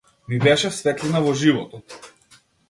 Ми 0.29 0.37
беше 0.45 0.71
светлина 0.77 1.21
во 1.27 1.35
животот. 1.43 1.99